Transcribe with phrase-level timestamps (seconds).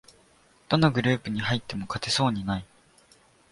[0.67, 2.65] どのグループに入っても勝てそうにない